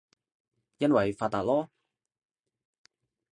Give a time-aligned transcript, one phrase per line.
[0.79, 1.67] 因爲發達囉